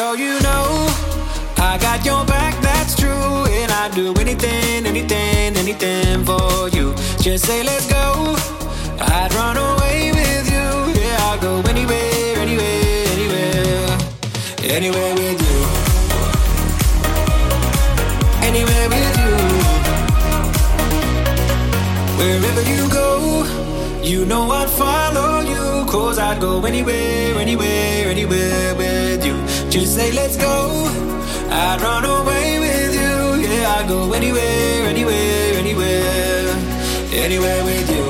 [0.00, 0.86] so you know,
[1.58, 2.24] I got your
[3.90, 6.94] I'd do anything, anything, anything for you.
[7.20, 8.36] Just say, let's go.
[9.00, 11.02] I'd run away with you.
[11.02, 13.98] Yeah, I'll go anywhere, anywhere, anywhere.
[14.62, 15.58] Anywhere with you.
[18.46, 19.34] Anywhere with you.
[22.16, 23.44] Wherever you go,
[24.04, 25.84] you know I'd follow you.
[25.90, 29.34] Cause I'd go anywhere, anywhere, anywhere with you.
[29.68, 30.86] Just say, let's go.
[31.50, 32.39] I'd run away
[33.90, 36.54] go anywhere, anywhere, anywhere.
[37.12, 38.09] Anywhere with you.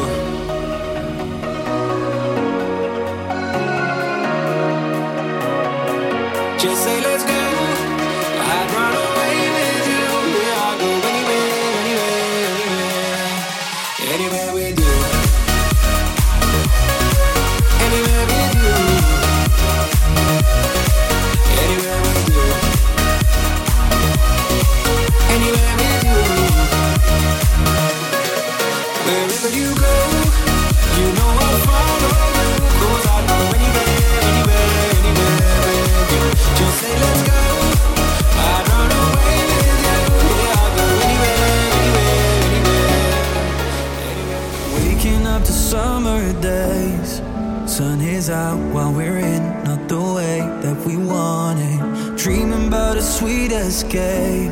[53.21, 54.51] Sweet escape.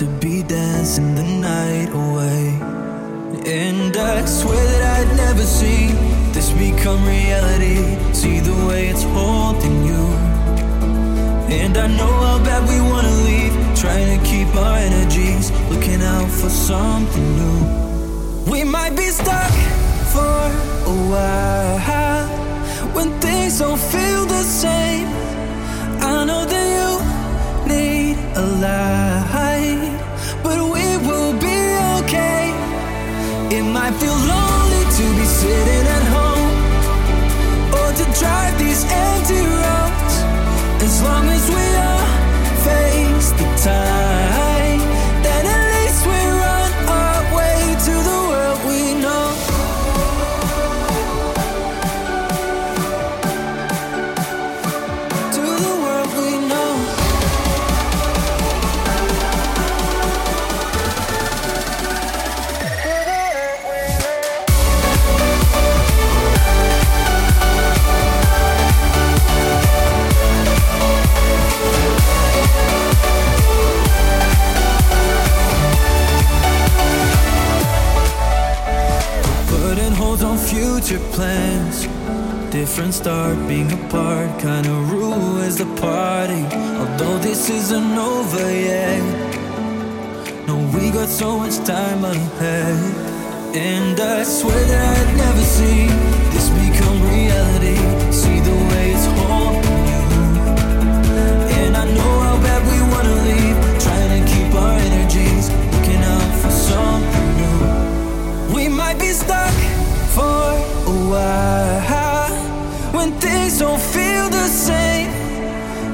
[0.00, 2.44] To be dancing the night away.
[3.44, 5.88] And I swear that I'd never see
[6.32, 7.80] this become reality.
[8.14, 10.04] See the way it's holding you.
[11.60, 13.54] And I know how bad we wanna leave.
[13.82, 17.60] Trying to keep our energies, looking out for something new.
[18.52, 19.54] We might be stuck
[20.14, 20.38] for
[20.92, 22.28] a while
[22.96, 25.08] when things don't feel the same.
[26.00, 26.61] I know that
[28.34, 30.00] you need a light,
[30.42, 31.58] but we will be
[32.00, 32.52] okay.
[33.50, 36.52] It might feel lonely to be sitting at home
[37.72, 40.14] or to drive these empty roads.
[40.82, 42.06] As long as we all
[42.64, 44.31] face the tide,
[80.92, 81.86] future plans.
[82.50, 86.44] Different start, being apart, kind of rule as the party.
[86.80, 89.02] Although this isn't over yet.
[90.46, 92.76] No, we got so much time ahead.
[93.54, 95.86] And I swear that I'd never see
[96.32, 97.51] this become reality.
[111.12, 112.32] While
[112.96, 115.10] when things don't feel the same.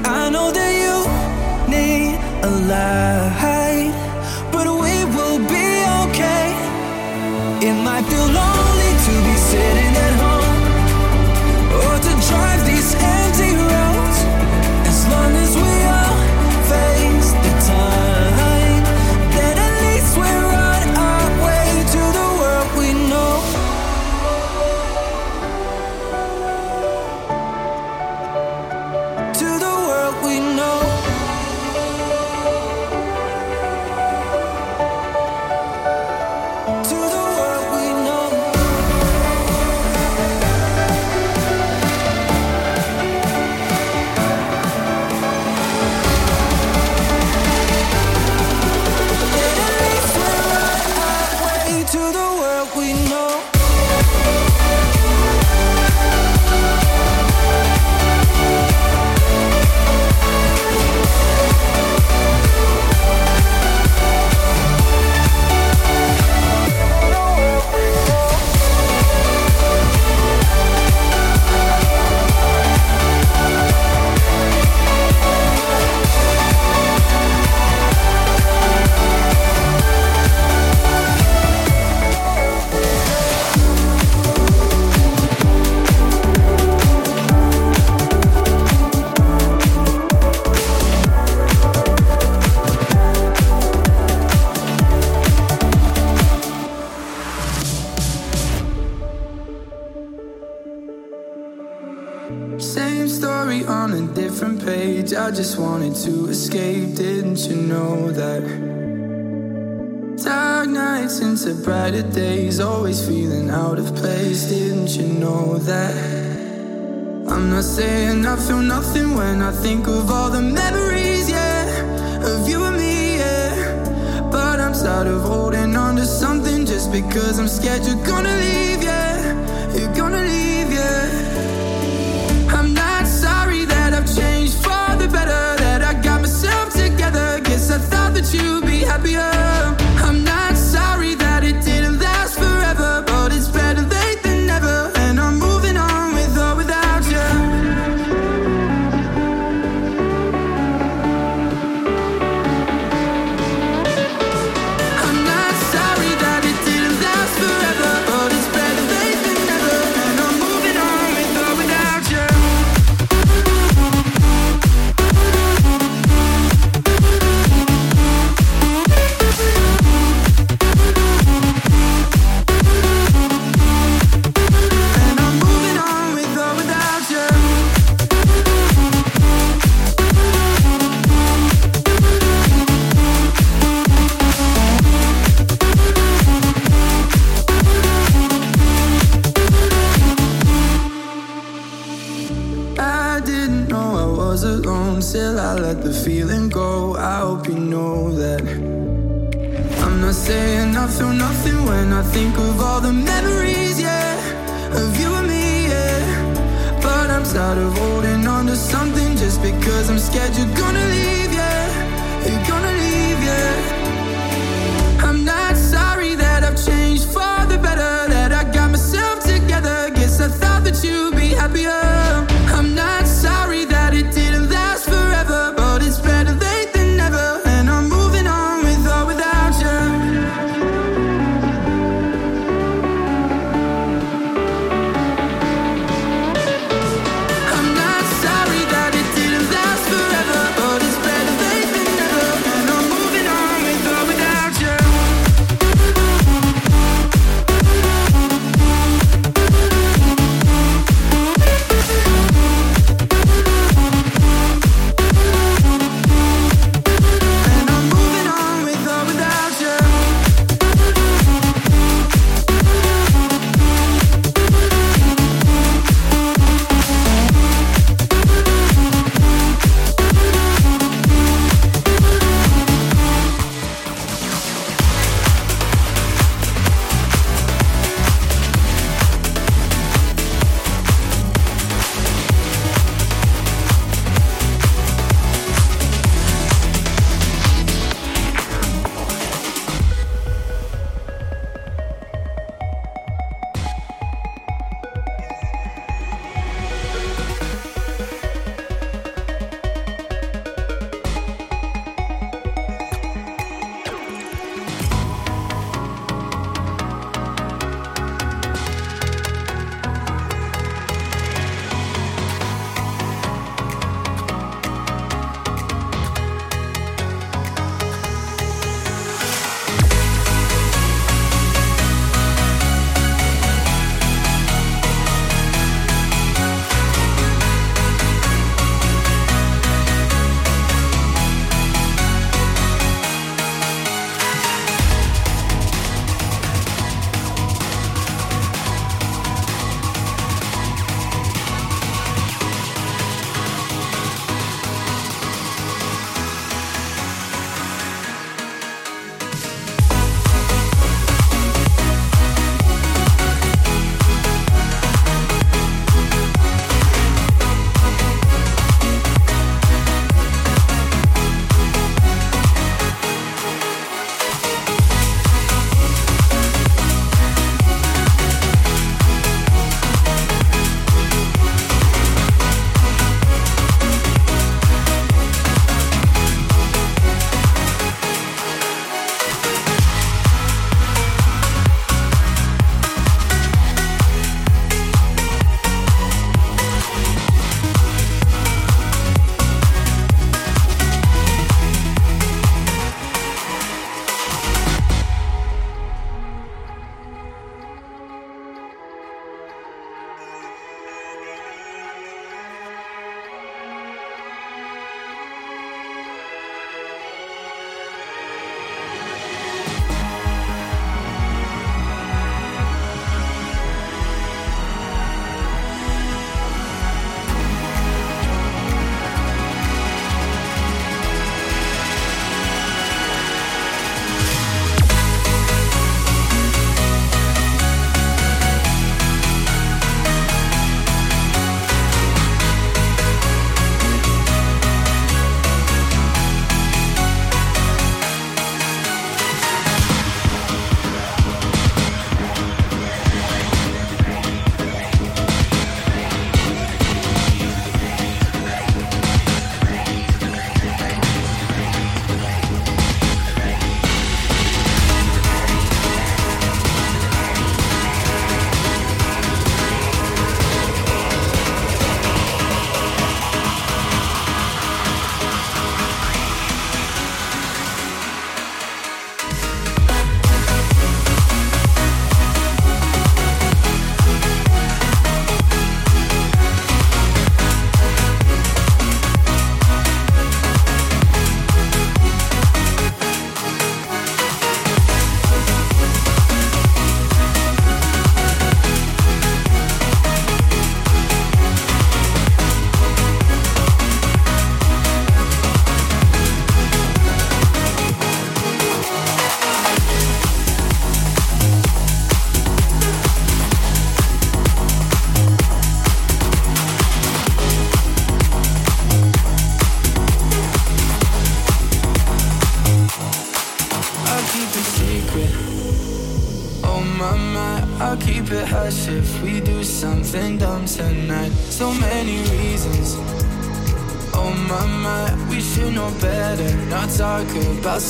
[0.04, 0.96] I know that you
[1.74, 2.14] need
[2.48, 3.47] a light,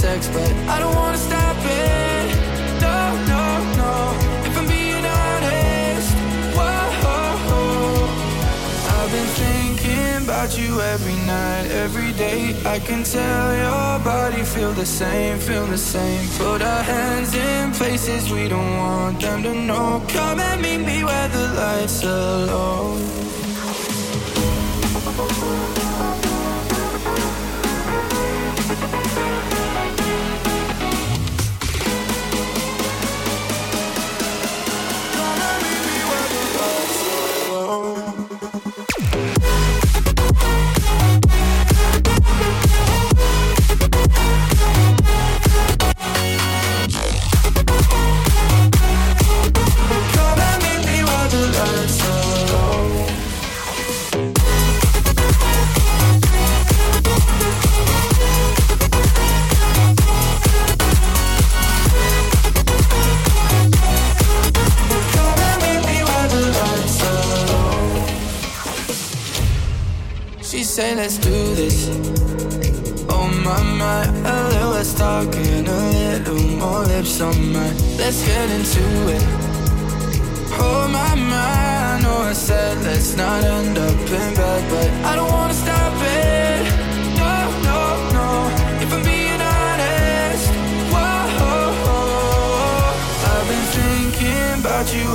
[0.08, 2.26] sex, but I don't wanna stop it.
[2.84, 2.98] No,
[3.32, 3.44] no,
[3.80, 3.94] no.
[4.48, 6.10] If I'm being honest,
[6.56, 7.58] whoa.
[8.96, 12.40] I've been thinking about you every night, every day.
[12.74, 16.24] I can tell your body feel the same, feel the same.
[16.38, 20.02] Put our hands in places we don't want them to know.
[20.08, 23.07] Come and meet me where the lights are low.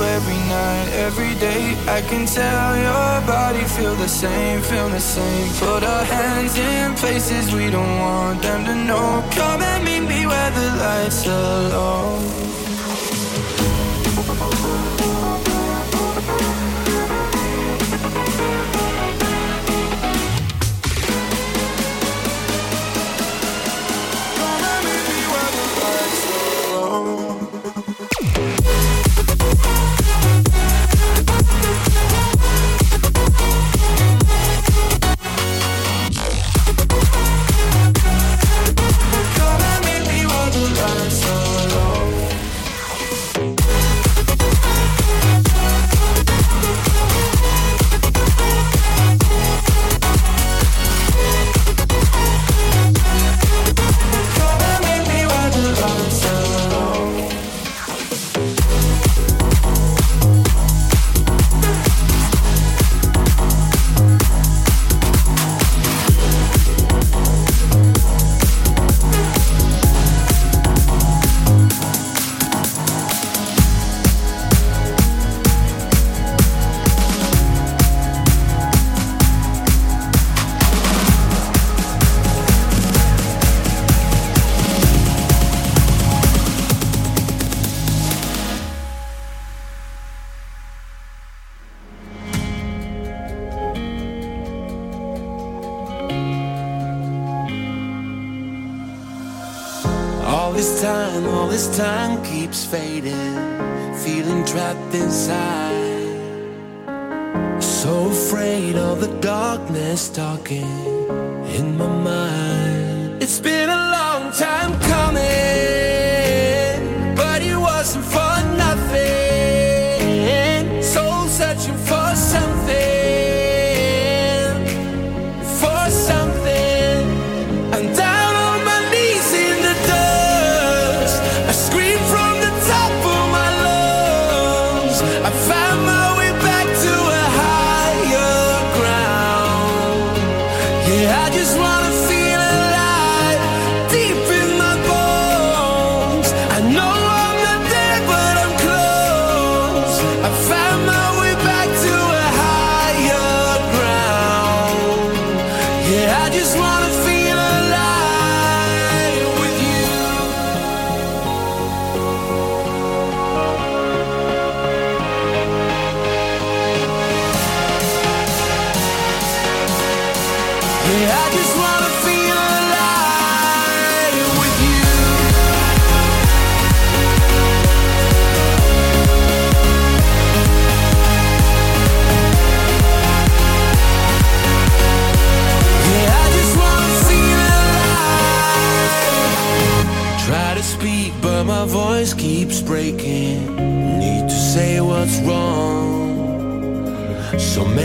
[0.02, 1.76] every night, every day.
[1.86, 5.48] I can tell your body feel the same, feel the same.
[5.58, 9.24] Put our hands in places we don't want them to know.
[9.32, 12.63] Come and meet me where the lights are low.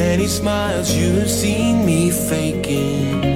[0.09, 3.28] many smiles you've seen me faking.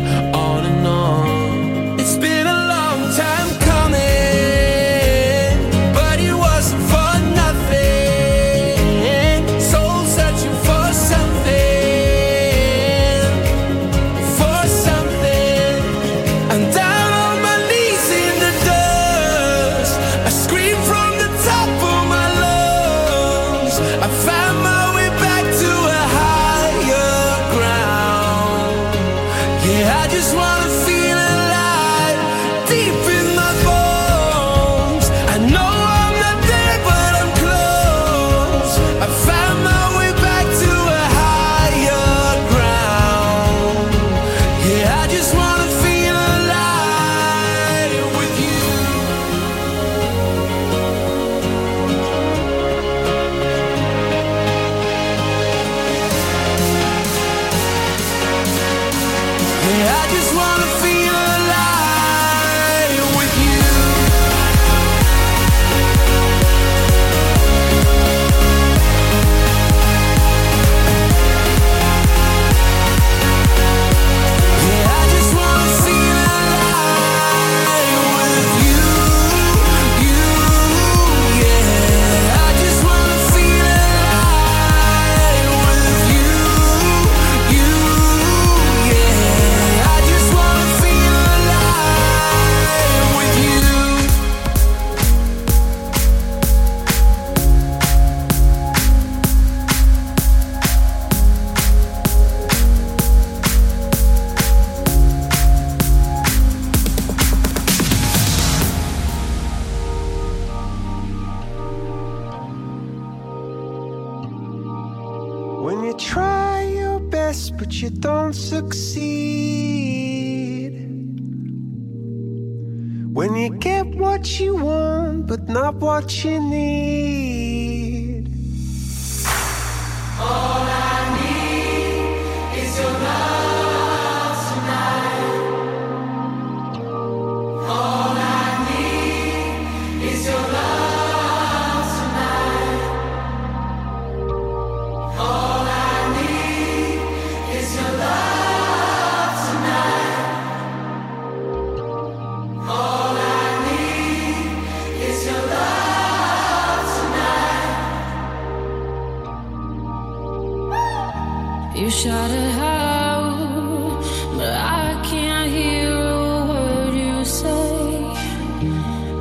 [161.76, 164.04] You shout it out,
[164.38, 168.06] but I can't hear a word you say.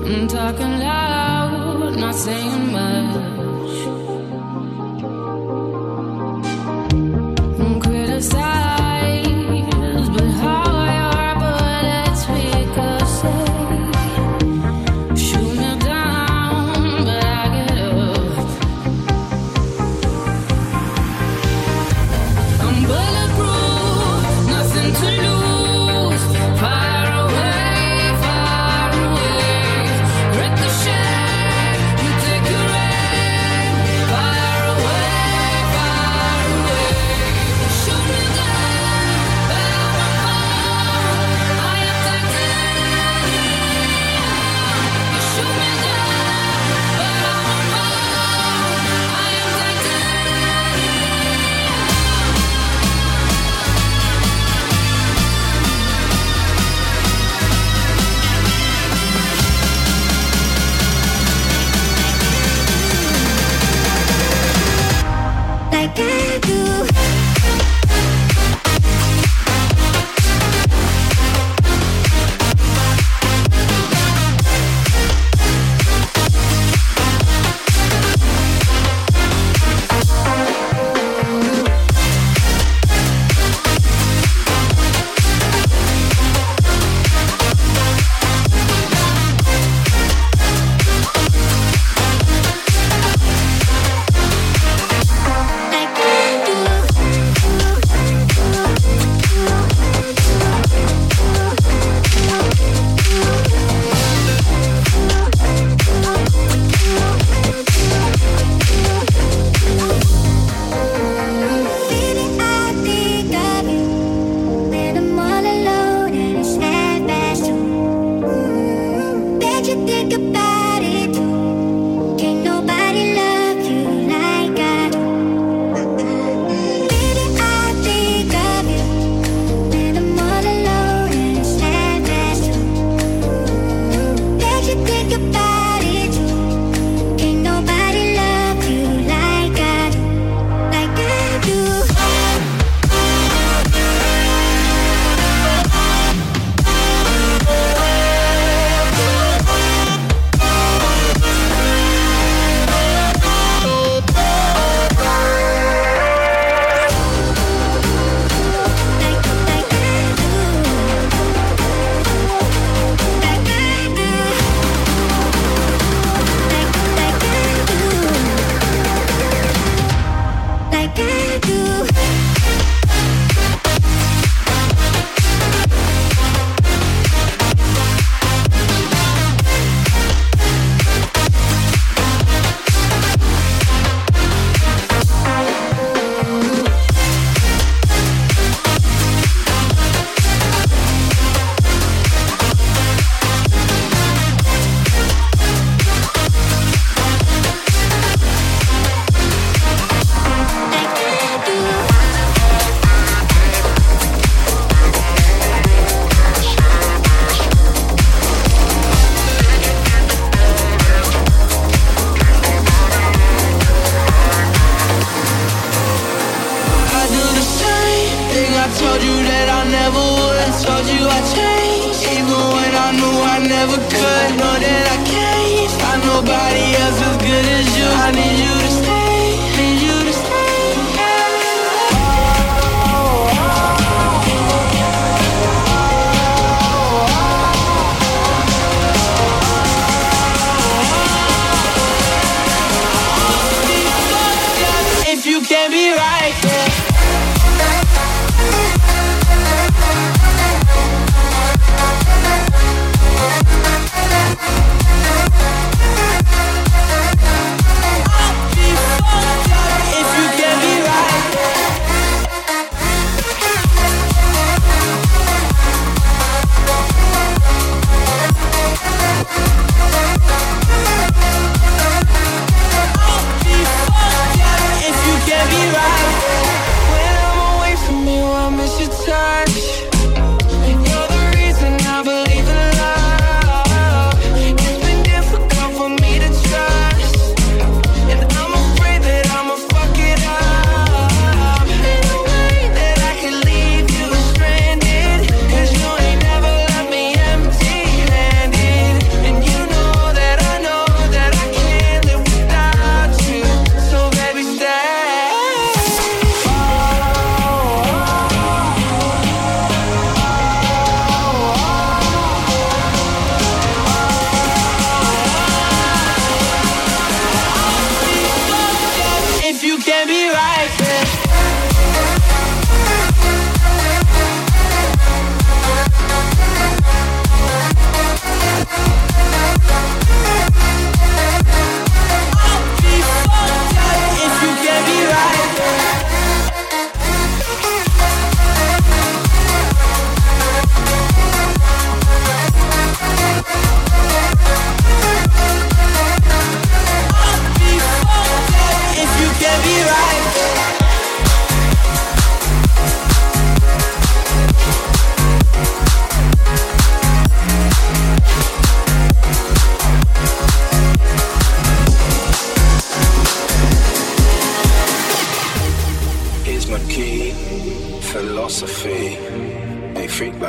[0.05, 2.62] I'm talking loud, not saying.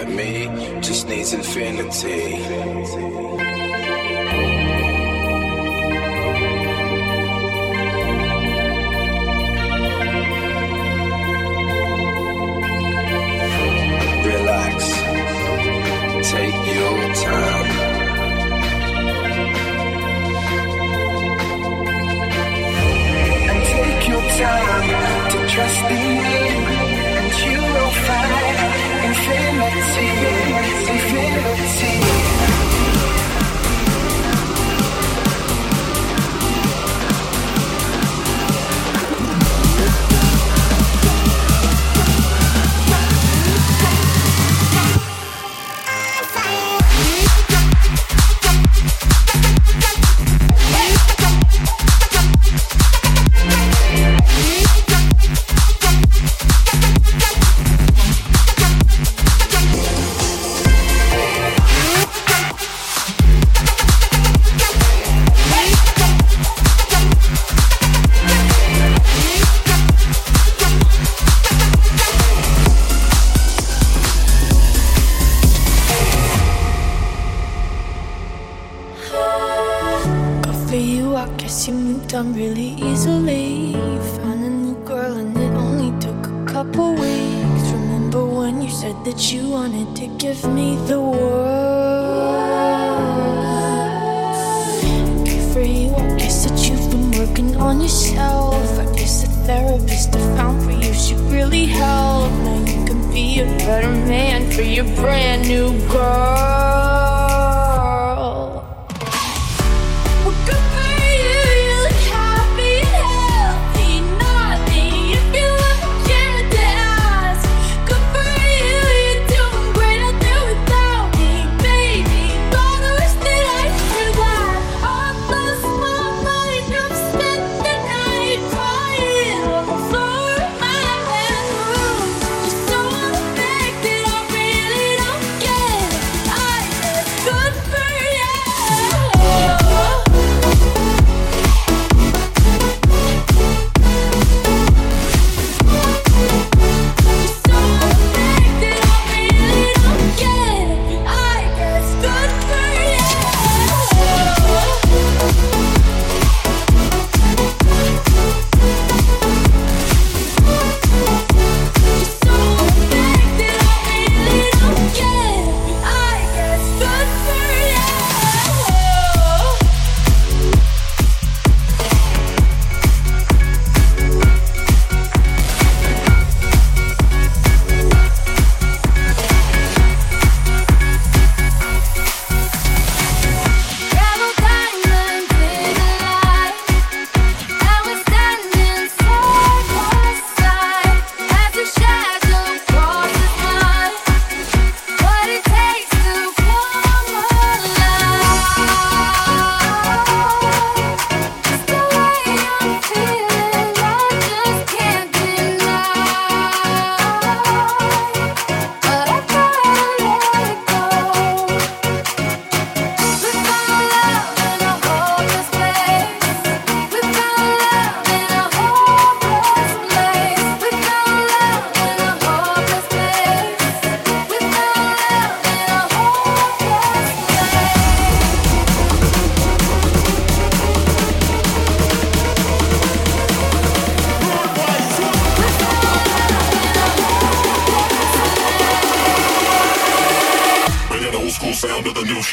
[0.10, 3.53] Me just needs infinity.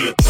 [0.00, 0.29] Shit.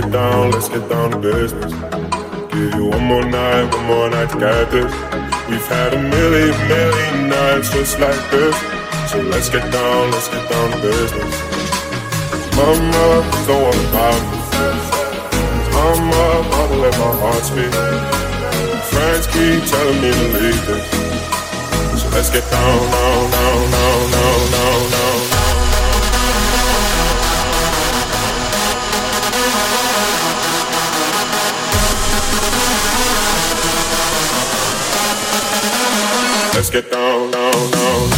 [0.00, 1.72] get down, let's get down to business.
[2.50, 4.92] Give you one more night, one more night to get this.
[5.48, 8.56] We've had a million, million nights just like this.
[9.08, 11.34] So let's get down, let's get down to business.
[12.58, 13.06] Mama,
[13.46, 14.18] don't wanna buy.
[15.78, 16.24] Mama,
[16.58, 17.74] I will let my heart speak.
[18.90, 22.02] Friends keep telling me to leave this.
[22.02, 23.73] So let's get down, down, down.
[36.54, 38.13] Let's get down, down, down.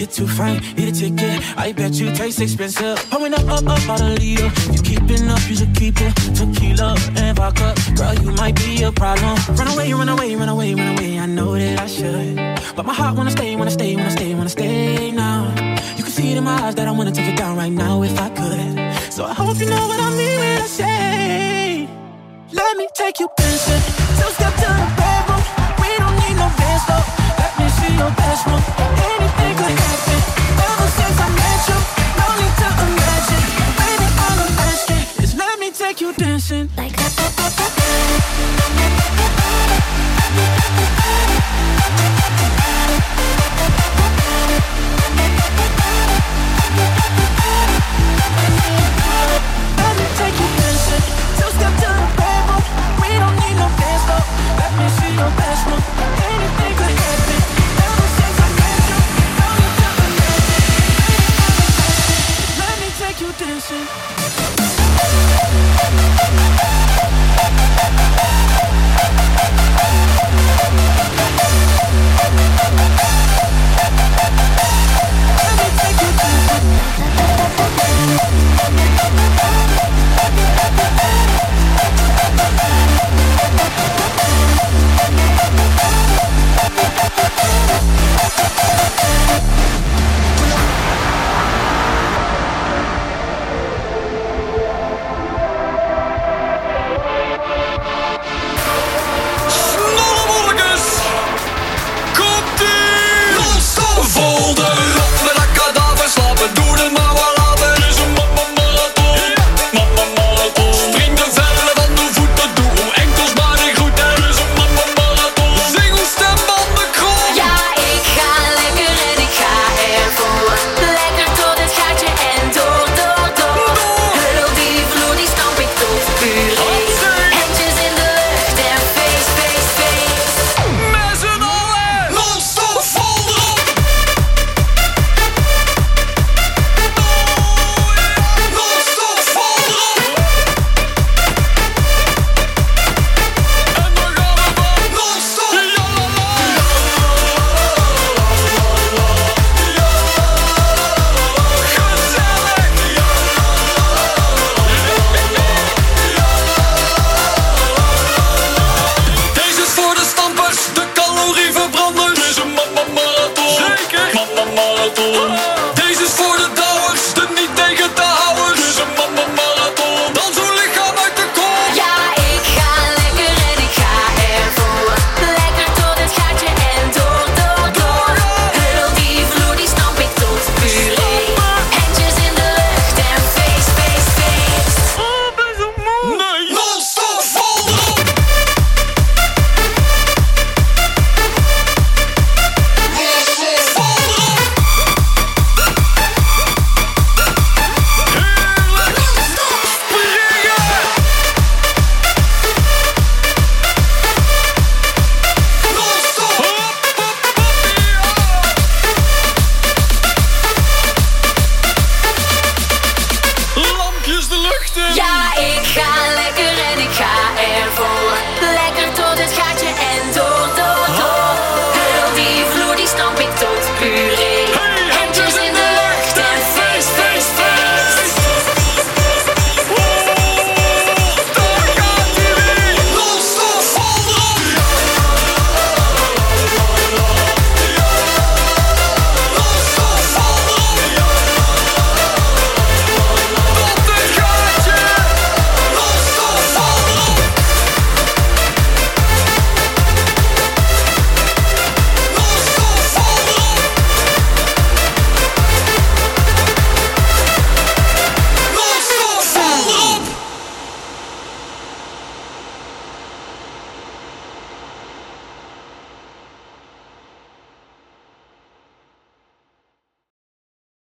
[0.00, 1.58] You're too fine, need a ticket.
[1.58, 2.96] I bet you taste expensive.
[3.10, 4.50] Pouring up, up, up out a leader.
[4.72, 6.14] You keeping up, you should keep it.
[6.34, 7.74] Tequila and vodka.
[7.96, 9.36] Girl, you might be a problem.
[9.56, 10.89] Run away, run away, run away, run away.
[36.20, 36.68] dancing.